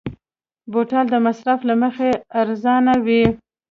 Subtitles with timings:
[0.71, 2.09] بوتل د مصرف له مخې
[2.41, 3.23] ارزانه وي.